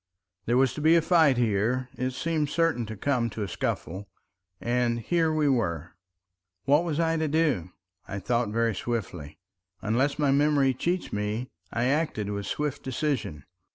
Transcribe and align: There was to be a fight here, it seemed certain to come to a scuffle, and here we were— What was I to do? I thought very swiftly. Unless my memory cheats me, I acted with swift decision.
There 0.47 0.57
was 0.57 0.73
to 0.73 0.81
be 0.81 0.95
a 0.95 1.01
fight 1.03 1.37
here, 1.37 1.87
it 1.95 2.09
seemed 2.13 2.49
certain 2.49 2.87
to 2.87 2.97
come 2.97 3.29
to 3.29 3.43
a 3.43 3.47
scuffle, 3.47 4.09
and 4.59 4.99
here 4.99 5.31
we 5.31 5.47
were— 5.47 5.91
What 6.65 6.83
was 6.83 6.99
I 6.99 7.17
to 7.17 7.27
do? 7.27 7.69
I 8.07 8.17
thought 8.17 8.49
very 8.49 8.73
swiftly. 8.73 9.37
Unless 9.79 10.17
my 10.17 10.31
memory 10.31 10.73
cheats 10.73 11.13
me, 11.13 11.51
I 11.71 11.83
acted 11.83 12.31
with 12.31 12.47
swift 12.47 12.81
decision. 12.81 13.43